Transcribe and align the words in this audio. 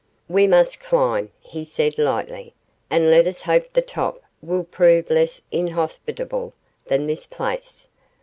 'We 0.27 0.47
must 0.47 0.79
climb,' 0.79 1.29
he 1.39 1.63
said 1.63 1.99
lightly, 1.99 2.55
'and 2.89 3.11
let 3.11 3.27
us 3.27 3.43
hope 3.43 3.71
the 3.71 3.83
top 3.83 4.17
will 4.41 4.63
prove 4.63 5.11
less 5.11 5.43
inhospitable 5.51 6.53
than 6.87 7.05
this 7.05 7.27
place. 7.27 7.87